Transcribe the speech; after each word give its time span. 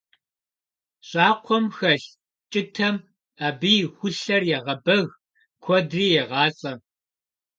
Щӏакхъуэм 1.07 1.65
хэлъ 1.77 2.07
кӀытэм 2.51 2.95
абы 3.47 3.71
и 3.83 3.91
хулъэр 3.95 4.43
егъэбэг, 4.57 5.07
куэдри 5.63 6.07
егъалӀэ. 6.21 6.73